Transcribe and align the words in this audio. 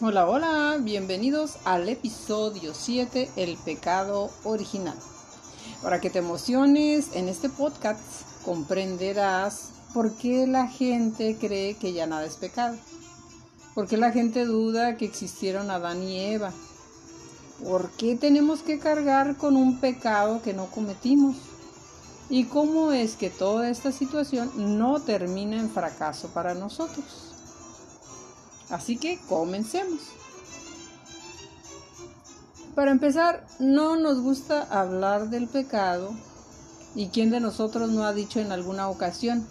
Hola, 0.00 0.28
hola, 0.28 0.78
bienvenidos 0.80 1.56
al 1.64 1.88
episodio 1.88 2.72
7, 2.72 3.30
El 3.34 3.56
pecado 3.56 4.30
original. 4.44 4.96
Para 5.82 6.00
que 6.00 6.08
te 6.08 6.20
emociones 6.20 7.16
en 7.16 7.28
este 7.28 7.48
podcast, 7.48 7.98
comprenderás 8.44 9.72
por 9.92 10.12
qué 10.12 10.46
la 10.46 10.68
gente 10.68 11.36
cree 11.36 11.74
que 11.74 11.94
ya 11.94 12.06
nada 12.06 12.26
es 12.26 12.36
pecado. 12.36 12.76
¿Por 13.74 13.88
qué 13.88 13.96
la 13.96 14.12
gente 14.12 14.44
duda 14.44 14.96
que 14.96 15.04
existieron 15.04 15.68
Adán 15.68 16.00
y 16.04 16.20
Eva? 16.20 16.52
¿Por 17.64 17.90
qué 17.90 18.14
tenemos 18.14 18.60
que 18.60 18.78
cargar 18.78 19.36
con 19.36 19.56
un 19.56 19.80
pecado 19.80 20.42
que 20.42 20.54
no 20.54 20.66
cometimos? 20.66 21.34
¿Y 22.30 22.44
cómo 22.44 22.92
es 22.92 23.16
que 23.16 23.30
toda 23.30 23.68
esta 23.68 23.90
situación 23.90 24.78
no 24.78 25.00
termina 25.00 25.58
en 25.58 25.68
fracaso 25.68 26.28
para 26.28 26.54
nosotros? 26.54 27.27
Así 28.70 28.96
que 28.98 29.18
comencemos. 29.28 30.00
Para 32.74 32.90
empezar, 32.90 33.44
no 33.58 33.96
nos 33.96 34.20
gusta 34.20 34.62
hablar 34.62 35.30
del 35.30 35.48
pecado. 35.48 36.12
¿Y 36.94 37.08
quién 37.08 37.30
de 37.30 37.40
nosotros 37.40 37.90
no 37.90 38.04
ha 38.04 38.12
dicho 38.12 38.40
en 38.40 38.52
alguna 38.52 38.88
ocasión? 38.88 39.46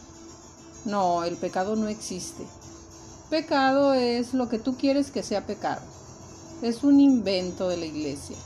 No, 0.85 1.23
el 1.23 1.35
pecado 1.35 1.76
no 1.76 1.88
existe. 1.88 2.45
Pecado 3.30 3.93
es 3.93 4.34
lo 4.34 4.48
que 4.48 4.59
tú 4.59 4.77
quieres 4.77 5.12
que 5.12 5.23
sea 5.23 5.45
pecado. 5.45 5.81
Es 6.62 6.84
un 6.84 7.02
invento 7.02 7.68
de 7.68 7.77
la 7.77 7.85
iglesia. 7.85 8.38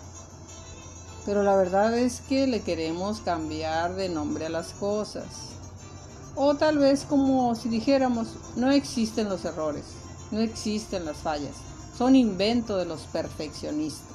Pero 1.26 1.44
la 1.44 1.56
verdad 1.56 1.96
es 1.96 2.22
que 2.22 2.48
le 2.48 2.62
queremos 2.62 3.22
cambiar 3.22 3.94
de 3.96 4.10
nombre 4.10 4.48
a 4.48 4.50
las 4.50 4.70
cosas. 4.74 5.28
O 6.36 6.56
tal 6.56 6.80
vez 6.80 7.06
como 7.06 7.54
si 7.54 7.70
dijéramos, 7.70 8.30
no 8.56 8.72
existen 8.72 9.30
los 9.30 9.46
errores. 9.46 10.01
No 10.32 10.40
existen 10.40 11.06
las 11.06 11.18
fallas, 11.18 11.56
son 11.98 12.16
invento 12.16 12.78
de 12.78 12.86
los 12.86 13.02
perfeccionistas. 13.02 14.12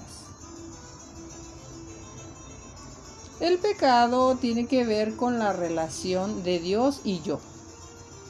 El 3.39 3.59
pecado 3.59 4.37
tiene 4.37 4.67
que 4.67 4.87
ver 4.87 5.15
con 5.15 5.39
la 5.39 5.53
relación 5.53 6.43
de 6.43 6.59
Dios 6.59 7.03
y 7.05 7.21
yo. 7.21 7.39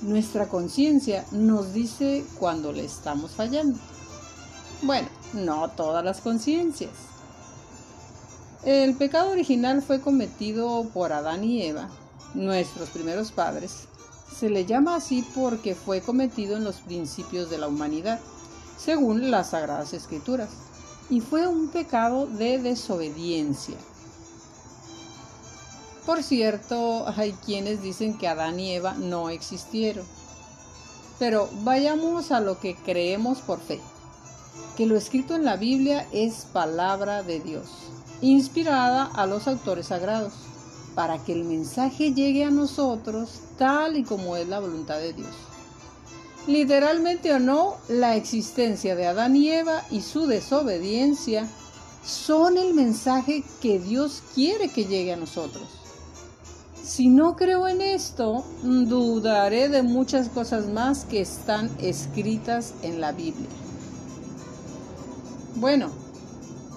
Nuestra 0.03 0.49
conciencia 0.49 1.25
nos 1.31 1.73
dice 1.73 2.25
cuando 2.41 2.73
le 2.73 2.85
estamos 2.85 3.31
fallando. 3.31 3.79
Bueno, 4.83 5.09
no 5.33 5.71
todas 5.71 6.05
las 6.05 6.21
conciencias. 6.21 6.91
El 8.65 8.97
pecado 8.97 9.31
original 9.31 9.81
fue 9.81 10.01
cometido 10.01 10.89
por 10.93 11.13
Adán 11.13 11.45
y 11.45 11.63
Eva, 11.63 11.89
nuestros 12.35 12.89
primeros 12.91 13.31
padres, 13.31 13.87
se 14.39 14.51
le 14.51 14.67
llama 14.67 14.97
así 14.97 15.25
porque 15.35 15.75
fue 15.75 16.03
cometido 16.03 16.57
en 16.57 16.65
los 16.65 16.77
principios 16.77 17.49
de 17.49 17.59
la 17.59 17.69
humanidad, 17.69 18.21
según 18.77 19.31
las 19.31 19.51
Sagradas 19.51 19.95
Escrituras, 19.95 20.51
y 21.09 21.21
fue 21.21 21.47
un 21.47 21.69
pecado 21.69 22.27
de 22.27 22.59
desobediencia. 22.59 23.77
Por 26.05 26.23
cierto, 26.23 27.07
hay 27.17 27.33
quienes 27.33 27.83
dicen 27.83 28.19
que 28.19 28.29
Adán 28.29 28.61
y 28.61 28.73
Eva 28.73 28.95
no 28.95 29.31
existieron. 29.31 30.05
Pero 31.19 31.49
vayamos 31.63 32.31
a 32.31 32.41
lo 32.41 32.61
que 32.61 32.77
creemos 32.77 33.39
por 33.39 33.59
fe, 33.59 33.81
que 34.77 34.85
lo 34.85 34.97
escrito 34.97 35.35
en 35.35 35.47
la 35.47 35.57
Biblia 35.57 36.07
es 36.13 36.47
palabra 36.53 37.23
de 37.23 37.41
Dios, 37.41 37.69
inspirada 38.21 39.07
a 39.07 39.27
los 39.27 39.49
autores 39.49 39.87
sagrados 39.87 40.46
para 40.97 41.23
que 41.23 41.35
el 41.35 41.45
mensaje 41.45 42.15
llegue 42.15 42.43
a 42.43 42.51
nosotros 42.51 43.43
tal 43.59 43.99
y 43.99 44.03
como 44.03 44.35
es 44.37 44.49
la 44.49 44.61
voluntad 44.61 44.99
de 44.99 45.13
Dios. 45.13 45.31
Literalmente 46.47 47.33
o 47.35 47.39
no, 47.39 47.77
la 47.89 48.17
existencia 48.17 48.97
de 48.97 49.07
Adán 49.07 49.37
y 49.37 49.51
Eva 49.51 49.85
y 49.91 50.01
su 50.01 50.27
desobediencia 50.27 51.47
son 52.03 52.57
el 52.57 52.73
mensaje 52.73 53.45
que 53.61 53.79
Dios 53.79 54.23
quiere 54.35 54.69
que 54.69 54.87
llegue 54.87 55.13
a 55.13 55.17
nosotros. 55.17 55.65
Si 56.83 57.09
no 57.09 57.37
creo 57.37 57.69
en 57.69 57.83
esto, 57.83 58.45
dudaré 58.63 59.69
de 59.69 59.83
muchas 59.83 60.31
cosas 60.31 60.67
más 60.69 61.05
que 61.05 61.21
están 61.21 61.71
escritas 61.79 62.73
en 62.83 63.03
la 63.03 63.13
Biblia. 63.13 63.49
Bueno, 65.57 65.91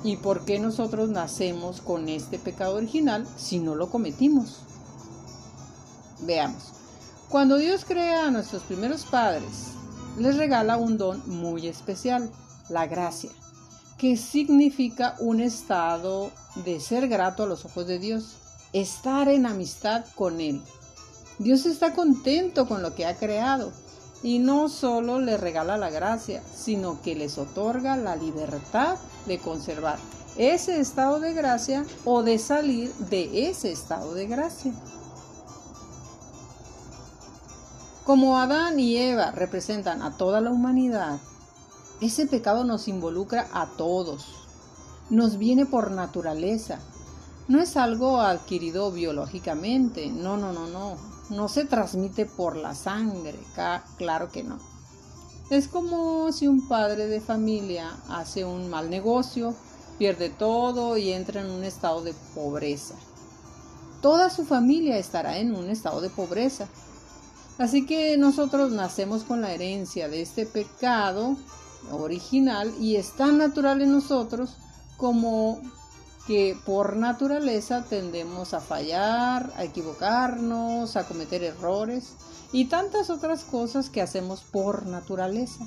¿Y 0.04 0.16
por 0.18 0.46
qué 0.46 0.60
nosotros 0.60 1.10
nacemos 1.10 1.82
con 1.82 2.08
este 2.08 2.40
pecado 2.40 2.76
original 2.76 3.28
si 3.38 3.60
no 3.60 3.76
lo 3.76 3.90
cometimos? 3.90 4.60
Veamos. 6.22 6.72
Cuando 7.28 7.58
Dios 7.58 7.84
crea 7.86 8.28
a 8.28 8.32
nuestros 8.32 8.64
primeros 8.64 9.04
padres, 9.06 9.74
les 10.18 10.38
regala 10.38 10.78
un 10.78 10.98
don 10.98 11.22
muy 11.28 11.68
especial, 11.68 12.32
la 12.70 12.88
gracia, 12.88 13.30
que 13.98 14.16
significa 14.16 15.16
un 15.20 15.42
estado 15.42 16.31
de 16.64 16.80
ser 16.80 17.08
grato 17.08 17.44
a 17.44 17.48
los 17.48 17.66
ojos 17.66 17.86
de 17.86 18.00
Dios, 18.00 18.38
estar 18.72 19.28
en 19.28 19.46
amistad 19.46 20.06
con 20.16 20.40
Él. 20.40 20.62
Dios 21.40 21.66
está 21.66 21.94
contento 21.94 22.68
con 22.68 22.81
lo 22.81 22.96
que 22.96 23.06
ha 23.06 23.18
creado 23.18 23.72
y 24.22 24.40
no 24.40 24.69
solo 24.69 25.19
les 25.19 25.40
regala 25.40 25.78
la 25.78 25.90
gracia, 25.90 26.44
sino 26.53 27.02
que 27.02 27.16
les 27.16 27.38
otorga 27.38 27.96
la 27.96 28.16
libertad 28.16 28.97
de 29.25 29.40
conservar 29.40 29.97
ese 30.38 30.80
estado 30.80 31.19
de 31.19 31.34
gracia 31.34 31.85
o 32.06 32.24
de 32.24 32.38
salir 32.38 32.94
de 32.96 33.50
ese 33.50 33.72
estado 33.72 34.13
de 34.13 34.28
gracia. 34.28 34.74
Como 38.06 38.40
Adán 38.40 38.80
y 38.80 38.97
Eva 38.97 39.31
representan 39.31 40.02
a 40.02 40.18
toda 40.18 40.41
la 40.41 40.50
humanidad, 40.50 41.19
ese 42.01 42.25
pecado 42.25 42.63
nos 42.63 42.88
involucra 42.88 43.47
a 43.53 43.68
todos, 43.68 44.25
nos 45.09 45.38
viene 45.38 45.66
por 45.66 45.91
naturaleza, 45.91 46.80
no 47.47 47.62
es 47.62 47.78
algo 47.78 48.22
adquirido 48.22 48.91
biológicamente, 48.91 50.07
no, 50.07 50.38
no, 50.38 50.53
no, 50.53 50.68
no, 50.68 50.96
no 51.30 51.48
se 51.48 51.66
transmite 51.66 52.26
por 52.26 52.56
la 52.56 52.76
sangre, 52.76 53.40
claro 53.98 54.30
que 54.30 54.44
no. 54.44 54.58
Es 55.50 55.68
como 55.68 56.32
si 56.32 56.48
un 56.48 56.68
padre 56.68 57.08
de 57.08 57.22
familia 57.22 57.98
hace 58.08 58.46
un 58.46 58.70
mal 58.70 58.90
negocio, 58.90 59.56
pierde 59.98 60.30
todo 60.30 60.98
y 60.98 61.12
entra 61.12 61.42
en 61.42 61.50
un 61.50 61.64
estado 61.64 62.02
de 62.02 62.14
pobreza. 62.36 62.96
Toda 64.02 64.30
su 64.30 64.46
familia 64.46 64.98
estará 64.98 65.40
en 65.40 65.56
un 65.56 65.70
estado 65.70 66.02
de 66.02 66.10
pobreza. 66.10 66.68
Así 67.58 67.86
que 67.86 68.18
nosotros 68.18 68.72
nacemos 68.72 69.24
con 69.24 69.42
la 69.42 69.52
herencia 69.52 70.08
de 70.08 70.22
este 70.22 70.46
pecado 70.46 71.36
original 71.92 72.74
y 72.80 72.96
es 72.96 73.14
tan 73.14 73.38
natural 73.38 73.82
en 73.82 73.92
nosotros 73.92 74.56
como 74.98 75.62
que 76.30 76.56
por 76.64 76.96
naturaleza 76.96 77.86
tendemos 77.90 78.54
a 78.54 78.60
fallar, 78.60 79.52
a 79.58 79.64
equivocarnos, 79.64 80.96
a 80.96 81.08
cometer 81.08 81.42
errores 81.42 82.14
y 82.52 82.66
tantas 82.66 83.10
otras 83.10 83.44
cosas 83.44 83.90
que 83.90 84.00
hacemos 84.00 84.42
por 84.42 84.86
naturaleza. 84.86 85.66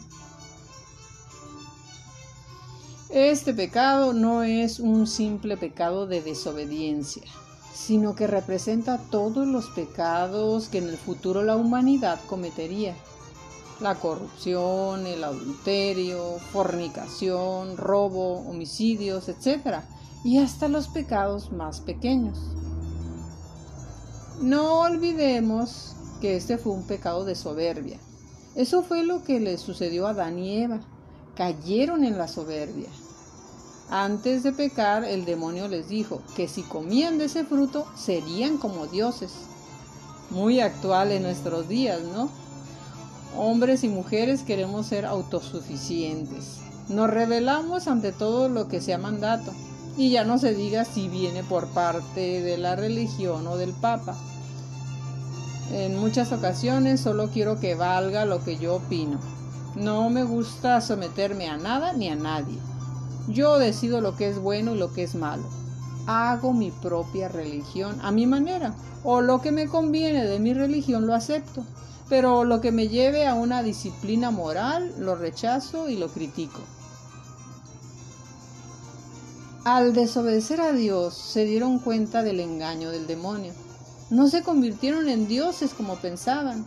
Este 3.11 3.53
pecado 3.53 4.13
no 4.13 4.45
es 4.45 4.79
un 4.79 5.09
simple 5.09 5.57
pecado 5.57 6.07
de 6.07 6.23
desobediencia, 6.23 7.25
sino 7.75 8.15
que 8.15 8.29
representa 8.29 8.99
todos 8.99 9.49
los 9.49 9.67
pecados 9.71 10.69
que 10.69 10.79
en 10.79 10.89
el 10.91 10.97
futuro 10.97 11.43
la 11.43 11.57
humanidad 11.57 12.21
cometería. 12.29 12.95
La 13.81 13.97
corrupción, 13.97 15.09
el 15.09 15.25
adulterio, 15.25 16.39
fornicación, 16.53 17.77
robo, 17.77 18.49
homicidios, 18.49 19.29
etc 19.29 19.83
y 20.25 20.39
hasta 20.39 20.69
los 20.69 20.89
pecados 20.89 21.53
más 21.53 21.81
pequeños. 21.81 22.39
No 24.41 24.81
olvidemos 24.81 25.95
que 26.21 26.37
este 26.37 26.59
fue 26.59 26.73
un 26.73 26.85
pecado 26.85 27.25
de 27.25 27.35
soberbia. 27.35 27.99
Eso 28.55 28.83
fue 28.83 29.03
lo 29.05 29.25
que 29.25 29.41
le 29.41 29.59
sucedió 29.59 30.07
a 30.07 30.11
Adán 30.11 30.39
y 30.39 30.59
Eva. 30.59 30.81
Cayeron 31.37 32.05
en 32.05 32.19
la 32.19 32.29
soberbia. 32.29 32.89
Antes 33.91 34.43
de 34.43 34.53
pecar, 34.53 35.05
el 35.05 35.25
demonio 35.25 35.69
les 35.69 35.89
dijo 35.89 36.23
que 36.37 36.49
si 36.49 36.63
comían 36.63 37.19
de 37.19 37.27
ese 37.27 37.45
fruto 37.45 37.87
serían 37.97 38.59
como 38.59 38.87
dioses. 38.87 39.33
Muy 40.31 40.61
actual 40.61 41.13
en 41.13 41.23
nuestros 41.23 41.69
días, 41.69 42.01
¿no? 42.03 42.31
Hombres 43.37 43.85
y 43.85 43.89
mujeres 43.89 44.43
queremos 44.43 44.87
ser 44.87 45.05
autosuficientes. 45.05 46.61
Nos 46.89 47.11
rebelamos 47.11 47.89
ante 47.89 48.13
todo 48.13 48.49
lo 48.49 48.69
que 48.69 48.81
sea 48.81 48.99
mandato 48.99 49.53
y 49.97 50.11
ya 50.11 50.25
no 50.25 50.39
se 50.39 50.55
diga 50.55 50.85
si 50.85 51.09
viene 51.09 51.43
por 51.43 51.69
parte 51.69 52.41
de 52.43 52.59
la 52.59 52.77
religión 52.77 53.47
o 53.47 53.57
del 53.57 53.73
Papa. 53.73 54.17
En 55.73 55.99
muchas 55.99 56.33
ocasiones 56.33 57.01
solo 57.01 57.31
quiero 57.31 57.61
que 57.61 57.75
valga 57.75 58.25
lo 58.25 58.45
que 58.45 58.59
yo 58.59 58.77
opino. 58.77 59.19
No 59.75 60.11
me 60.11 60.25
gusta 60.25 60.81
someterme 60.81 61.49
a 61.49 61.57
nada 61.57 61.93
ni 61.93 62.09
a 62.09 62.15
nadie. 62.15 62.59
Yo 63.29 63.59
decido 63.59 64.01
lo 64.01 64.17
que 64.17 64.29
es 64.29 64.39
bueno 64.39 64.75
y 64.75 64.79
lo 64.79 64.93
que 64.93 65.05
es 65.05 65.15
malo. 65.15 65.45
Hago 66.07 66.53
mi 66.53 66.71
propia 66.71 67.29
religión 67.29 67.99
a 68.03 68.11
mi 68.11 68.27
manera, 68.27 68.75
o 69.05 69.21
lo 69.21 69.41
que 69.41 69.53
me 69.53 69.69
conviene 69.69 70.27
de 70.27 70.41
mi 70.41 70.53
religión 70.53 71.07
lo 71.07 71.15
acepto, 71.15 71.65
pero 72.09 72.45
lo 72.45 72.61
que 72.61 72.73
me 72.73 72.89
lleve 72.89 73.27
a 73.27 73.35
una 73.35 73.63
disciplina 73.63 74.31
moral 74.31 74.93
lo 74.99 75.15
rechazo 75.15 75.89
y 75.89 75.97
lo 75.97 76.09
critico. 76.09 76.61
Al 79.65 79.95
desobedecer 79.95 80.61
a 80.61 80.73
Dios 80.73 81.15
se 81.15 81.45
dieron 81.45 81.79
cuenta 81.79 82.25
del 82.25 82.41
engaño 82.41 82.91
del 82.91 83.07
demonio. 83.07 83.53
No 84.11 84.27
se 84.27 84.43
convirtieron 84.43 85.09
en 85.09 85.29
dioses 85.29 85.73
como 85.73 85.99
pensaban, 85.99 86.67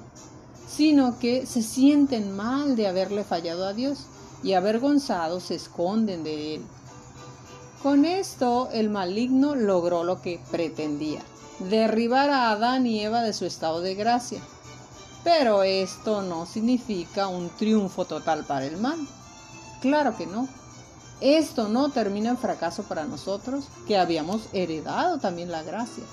sino 0.66 1.20
que 1.20 1.46
se 1.46 1.62
sienten 1.62 2.34
mal 2.34 2.78
de 2.78 2.88
haberle 2.88 3.26
fallado 3.26 3.68
a 3.68 3.74
Dios 3.74 4.06
y 4.44 4.54
avergonzados 4.54 5.44
se 5.44 5.56
esconden 5.56 6.24
de 6.24 6.56
él. 6.56 6.62
Con 7.84 8.06
esto 8.06 8.70
el 8.72 8.90
maligno 8.90 9.56
logró 9.56 10.06
lo 10.06 10.22
que 10.22 10.40
pretendía, 10.50 11.22
derribar 11.60 12.30
a 12.30 12.52
Adán 12.52 12.88
y 12.88 13.02
Eva 13.02 13.24
de 13.24 13.34
su 13.34 13.46
estado 13.46 13.82
de 13.82 13.96
gracia. 13.96 14.40
Pero 15.26 15.64
esto 15.64 16.22
no 16.22 16.46
significa 16.46 17.28
un 17.28 17.50
triunfo 17.50 18.06
total 18.06 18.46
para 18.46 18.66
el 18.66 18.78
mal. 18.78 19.00
Claro 19.82 20.16
que 20.16 20.28
no. 20.28 20.48
Esto 21.22 21.70
no 21.70 21.90
termina 21.90 22.30
en 22.30 22.38
fracaso 22.38 22.84
para 22.84 23.06
nosotros, 23.06 23.66
que 23.88 23.98
habíamos 23.98 24.48
heredado 24.54 25.18
también 25.20 25.52
la 25.52 25.64
gracia. 25.64 26.04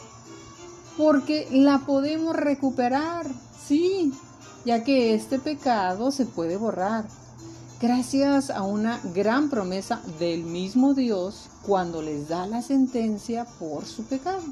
Porque 0.97 1.49
la 1.51 1.81
podemos 1.81 2.37
recuperar, 2.37 3.27
sí, 3.67 4.13
ya 4.65 4.85
que 4.85 5.15
este 5.15 5.39
pecado 5.39 6.11
se 6.13 6.27
puede 6.27 6.57
borrar, 6.57 7.07
gracias 7.81 8.51
a 8.51 8.63
una 8.63 9.01
gran 9.13 9.51
promesa 9.51 10.01
del 10.21 10.45
mismo 10.45 10.95
Dios 10.95 11.49
cuando 11.67 12.01
les 12.01 12.29
da 12.29 12.47
la 12.47 12.63
sentencia 12.63 13.45
por 13.59 13.85
su 13.87 14.05
pecado. 14.05 14.43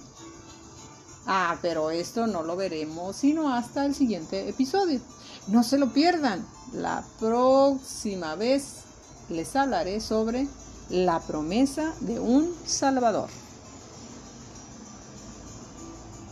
Ah, 1.27 1.59
pero 1.63 1.91
esto 1.91 2.27
no 2.27 2.43
lo 2.43 2.57
veremos 2.57 3.15
sino 3.15 3.55
hasta 3.55 3.87
el 3.87 3.95
siguiente 3.95 4.49
episodio. 4.49 5.01
No 5.47 5.63
se 5.63 5.79
lo 5.79 5.93
pierdan. 5.93 6.45
La 6.73 7.05
próxima 7.21 8.35
vez 8.35 8.85
les 9.31 9.57
hablaré 9.57 10.01
sobre 10.01 10.47
la 10.91 11.21
promesa 11.21 11.93
de 12.01 12.19
un 12.19 12.53
Salvador. 12.67 13.29